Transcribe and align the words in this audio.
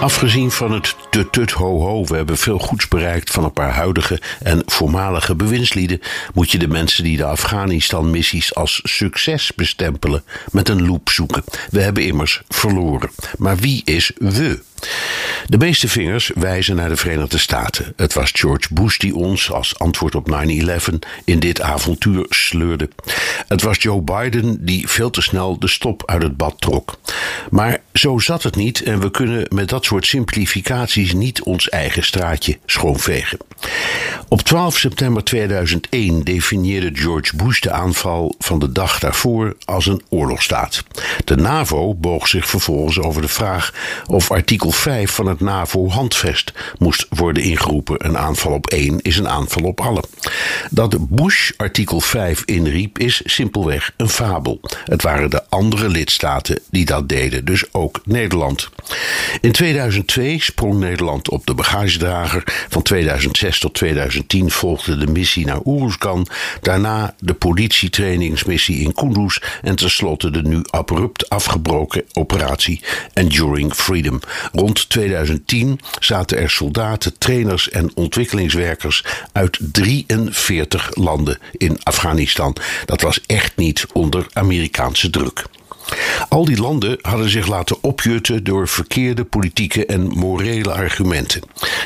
Afgezien 0.00 0.50
van 0.50 0.72
het 0.72 0.94
tut 1.30 1.50
ho 1.50 1.80
ho, 1.80 2.04
we 2.04 2.16
hebben 2.16 2.38
veel 2.38 2.58
goeds 2.58 2.88
bereikt 2.88 3.30
van 3.30 3.44
een 3.44 3.52
paar 3.52 3.72
huidige 3.72 4.20
en 4.42 4.62
voormalige 4.66 5.34
bewindslieden, 5.34 6.00
moet 6.34 6.50
je 6.50 6.58
de 6.58 6.68
mensen 6.68 7.04
die 7.04 7.16
de 7.16 7.24
Afghanistan-missies 7.24 8.54
als 8.54 8.80
succes 8.82 9.54
bestempelen 9.54 10.22
met 10.52 10.68
een 10.68 10.86
loep 10.86 11.08
zoeken. 11.08 11.44
We 11.70 11.80
hebben 11.80 12.04
immers 12.04 12.42
verloren. 12.48 13.10
Maar 13.38 13.56
wie 13.56 13.82
is 13.84 14.12
we? 14.18 14.60
De 15.46 15.58
meeste 15.58 15.88
vingers 15.88 16.30
wijzen 16.34 16.76
naar 16.76 16.88
de 16.88 16.96
Verenigde 16.96 17.38
Staten. 17.38 17.92
Het 17.96 18.14
was 18.14 18.30
George 18.34 18.74
Bush 18.74 18.96
die 18.96 19.14
ons 19.14 19.52
als 19.52 19.78
antwoord 19.78 20.14
op 20.14 20.30
9-11 20.30 20.98
in 21.24 21.38
dit 21.38 21.60
avontuur 21.60 22.26
sleurde. 22.28 22.88
Het 23.48 23.62
was 23.62 23.76
Joe 23.78 24.00
Biden 24.02 24.64
die 24.64 24.88
veel 24.88 25.10
te 25.10 25.22
snel 25.22 25.58
de 25.58 25.68
stop 25.68 26.02
uit 26.06 26.22
het 26.22 26.36
bad 26.36 26.54
trok. 26.60 26.98
Maar 27.50 27.80
zo 27.92 28.18
zat 28.18 28.42
het 28.42 28.56
niet 28.56 28.82
en 28.82 29.00
we 29.00 29.10
kunnen 29.10 29.46
met 29.54 29.68
dat 29.68 29.84
soort 29.84 30.06
simplificaties 30.06 31.12
niet 31.12 31.42
ons 31.42 31.68
eigen 31.68 32.04
straatje 32.04 32.58
schoonvegen. 32.66 33.38
Op 34.30 34.42
12 34.42 34.76
september 34.76 35.24
2001 35.24 36.24
definieerde 36.24 36.90
George 36.92 37.36
Bush 37.36 37.60
de 37.60 37.70
aanval 37.70 38.34
van 38.38 38.58
de 38.58 38.72
dag 38.72 38.98
daarvoor 38.98 39.56
als 39.64 39.86
een 39.86 40.02
oorlogstaat. 40.08 40.84
De 41.24 41.36
NAVO 41.36 41.94
boog 41.94 42.28
zich 42.28 42.48
vervolgens 42.48 42.98
over 42.98 43.22
de 43.22 43.28
vraag 43.28 43.72
of 44.06 44.30
artikel 44.30 44.70
5 44.70 45.10
van 45.10 45.26
het 45.26 45.40
NAVO-handvest 45.40 46.52
moest 46.78 47.06
worden 47.08 47.42
ingeroepen. 47.42 48.06
Een 48.06 48.18
aanval 48.18 48.52
op 48.52 48.66
één 48.66 49.00
is 49.00 49.16
een 49.18 49.28
aanval 49.28 49.62
op 49.62 49.80
alle. 49.80 50.02
Dat 50.70 51.08
Bush 51.08 51.50
artikel 51.56 52.00
5 52.00 52.42
inriep 52.44 52.98
is 52.98 53.22
simpelweg 53.24 53.92
een 53.96 54.08
fabel. 54.08 54.60
Het 54.84 55.02
waren 55.02 55.30
de 55.30 55.42
andere 55.48 55.88
lidstaten 55.88 56.60
die 56.70 56.84
dat 56.84 57.08
deden, 57.08 57.44
dus 57.44 57.64
ook 57.72 58.00
Nederland. 58.04 58.68
In 59.40 59.52
2002 59.52 60.42
sprong 60.42 60.78
Nederland 60.78 61.30
op 61.30 61.46
de 61.46 61.54
bagagedrager. 61.54 62.42
Van 62.68 62.82
2006 62.82 63.47
tot 63.56 63.74
2010 63.74 64.50
volgde 64.50 64.96
de 64.96 65.06
missie 65.06 65.46
naar 65.46 65.60
Oeruzkan. 65.64 66.26
Daarna 66.60 67.14
de 67.18 67.34
politietrainingsmissie 67.34 68.80
in 68.80 68.94
Kunduz. 68.94 69.38
En 69.62 69.76
tenslotte 69.76 70.30
de 70.30 70.42
nu 70.42 70.62
abrupt 70.70 71.28
afgebroken 71.28 72.04
operatie 72.12 72.80
Enduring 73.12 73.74
Freedom. 73.74 74.20
Rond 74.52 74.88
2010 74.88 75.80
zaten 76.00 76.38
er 76.38 76.50
soldaten, 76.50 77.18
trainers 77.18 77.70
en 77.70 77.90
ontwikkelingswerkers 77.94 79.04
uit 79.32 79.58
43 79.60 80.90
landen 80.94 81.38
in 81.52 81.78
Afghanistan. 81.82 82.56
Dat 82.84 83.00
was 83.00 83.20
echt 83.26 83.56
niet 83.56 83.86
onder 83.92 84.26
Amerikaanse 84.32 85.10
druk. 85.10 85.44
Al 86.28 86.44
die 86.44 86.60
landen 86.60 86.98
hadden 87.00 87.30
zich 87.30 87.46
laten 87.46 87.76
opjutten 87.80 88.44
door 88.44 88.68
verkeerde 88.68 89.24
politieke 89.24 89.86
en 89.86 90.08
morele 90.08 90.72
argumenten. 90.72 91.42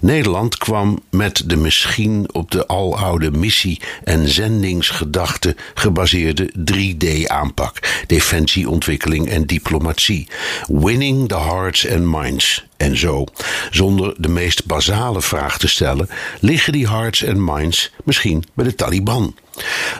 Nederland 0.00 0.58
kwam 0.58 1.02
met 1.10 1.42
de 1.46 1.56
misschien 1.56 2.28
op 2.32 2.50
de 2.50 2.66
aloude 2.66 3.30
missie- 3.30 3.80
en 4.04 4.28
zendingsgedachte 4.28 5.56
gebaseerde 5.74 6.52
3D-aanpak: 6.72 8.04
defensie, 8.06 8.68
ontwikkeling 8.68 9.28
en 9.28 9.46
diplomatie. 9.46 10.28
Winning 10.68 11.28
the 11.28 11.38
hearts 11.38 11.90
and 11.90 12.04
minds. 12.04 12.64
En 12.76 12.96
zo, 12.96 13.24
zonder 13.70 14.14
de 14.16 14.28
meest 14.28 14.66
basale 14.66 15.22
vraag 15.22 15.58
te 15.58 15.68
stellen, 15.68 16.08
liggen 16.40 16.72
die 16.72 16.88
hearts 16.88 17.26
and 17.26 17.38
minds 17.38 17.92
misschien 18.04 18.44
bij 18.54 18.64
de 18.64 18.74
Taliban. 18.74 19.34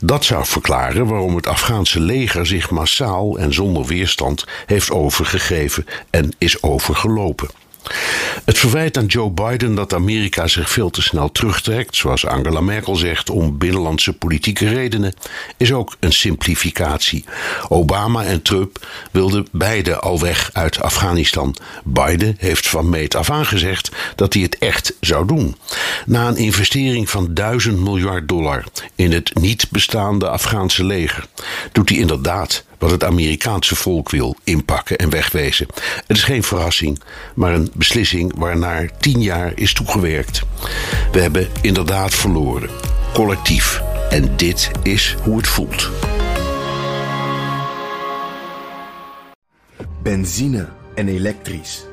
Dat 0.00 0.24
zou 0.24 0.44
verklaren 0.46 1.06
waarom 1.06 1.36
het 1.36 1.46
Afghaanse 1.46 2.00
leger 2.00 2.46
zich 2.46 2.70
massaal 2.70 3.38
en 3.38 3.54
zonder 3.54 3.84
weerstand 3.84 4.13
heeft 4.66 4.90
overgegeven 4.90 5.86
en 6.10 6.34
is 6.38 6.62
overgelopen. 6.62 7.48
Het 8.44 8.58
verwijt 8.58 8.98
aan 8.98 9.06
Joe 9.06 9.30
Biden 9.30 9.74
dat 9.74 9.94
Amerika 9.94 10.46
zich 10.46 10.70
veel 10.70 10.90
te 10.90 11.02
snel 11.02 11.32
terugtrekt, 11.32 11.96
zoals 11.96 12.26
Angela 12.26 12.60
Merkel 12.60 12.96
zegt, 12.96 13.30
om 13.30 13.58
binnenlandse 13.58 14.12
politieke 14.12 14.68
redenen, 14.68 15.14
is 15.56 15.72
ook 15.72 15.96
een 16.00 16.12
simplificatie. 16.12 17.24
Obama 17.68 18.24
en 18.24 18.42
Trump 18.42 18.86
wilden 19.10 19.46
beide 19.52 19.98
al 19.98 20.20
weg 20.20 20.50
uit 20.52 20.80
Afghanistan. 20.80 21.56
Biden 21.84 22.34
heeft 22.38 22.68
van 22.68 22.88
meet 22.88 23.14
af 23.14 23.30
aan 23.30 23.46
gezegd 23.46 23.90
dat 24.14 24.32
hij 24.32 24.42
het 24.42 24.58
echt 24.58 24.94
zou 25.00 25.26
doen. 25.26 25.56
Na 26.06 26.28
een 26.28 26.36
investering 26.36 27.10
van 27.10 27.34
1000 27.34 27.78
miljard 27.78 28.28
dollar 28.28 28.64
in 28.94 29.12
het 29.12 29.34
niet 29.34 29.70
bestaande 29.70 30.28
Afghaanse 30.28 30.84
leger, 30.84 31.26
doet 31.72 31.88
hij 31.88 31.98
inderdaad 31.98 32.64
wat 32.78 32.90
het 32.90 33.04
Amerikaanse 33.04 33.76
volk 33.76 34.10
wil 34.10 34.36
inpakken 34.44 34.96
en 34.96 35.10
wegwezen. 35.10 35.66
Het 36.06 36.16
is 36.16 36.22
geen 36.22 36.42
verrassing, 36.42 37.00
maar 37.34 37.54
een 37.54 37.70
beslissing 37.74 38.32
waarnaar 38.36 38.90
tien 38.98 39.22
jaar 39.22 39.52
is 39.54 39.72
toegewerkt. 39.72 40.42
We 41.12 41.20
hebben 41.20 41.48
inderdaad 41.60 42.14
verloren, 42.14 42.70
collectief. 43.12 43.82
En 44.10 44.36
dit 44.36 44.70
is 44.82 45.16
hoe 45.22 45.36
het 45.36 45.46
voelt. 45.46 45.90
Benzine 50.02 50.68
en 50.94 51.08
elektrisch. 51.08 51.86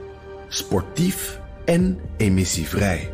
Sportief 0.47 1.39
en 1.65 1.99
emissievrij. 2.17 3.11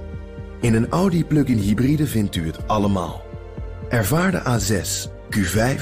In 0.62 0.74
een 0.74 0.90
Audi 0.90 1.26
plug-in 1.26 1.58
hybride 1.58 2.08
vindt 2.08 2.36
u 2.36 2.46
het 2.46 2.68
allemaal. 2.68 3.22
Ervaar 3.90 4.32
de 4.32 4.42
A6, 4.42 5.10
Q5, 5.36 5.82